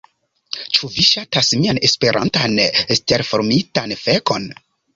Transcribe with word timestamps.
Ĉu 0.77 0.89
vi 0.95 1.05
ŝatas 1.09 1.51
mian 1.65 1.81
Esperantan 1.89 2.57
stelformitan 2.99 3.97
fekon? 4.07 4.53